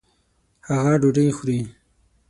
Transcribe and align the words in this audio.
هغه 0.69 0.93
ډوډۍ 1.01 1.27
خوري 1.37 1.59